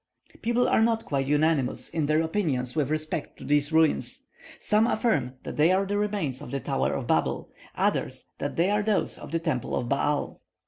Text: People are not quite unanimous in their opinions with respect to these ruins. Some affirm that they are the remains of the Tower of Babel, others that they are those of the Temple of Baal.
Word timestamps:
People 0.41 0.67
are 0.67 0.81
not 0.81 1.05
quite 1.05 1.27
unanimous 1.27 1.87
in 1.87 2.07
their 2.07 2.23
opinions 2.23 2.75
with 2.75 2.89
respect 2.89 3.37
to 3.37 3.43
these 3.45 3.71
ruins. 3.71 4.21
Some 4.59 4.87
affirm 4.87 5.33
that 5.43 5.57
they 5.57 5.71
are 5.71 5.85
the 5.85 5.99
remains 5.99 6.41
of 6.41 6.49
the 6.49 6.59
Tower 6.59 6.91
of 6.95 7.05
Babel, 7.05 7.51
others 7.75 8.29
that 8.39 8.55
they 8.55 8.71
are 8.71 8.81
those 8.81 9.19
of 9.19 9.31
the 9.31 9.37
Temple 9.37 9.75
of 9.75 9.87
Baal. 9.89 10.41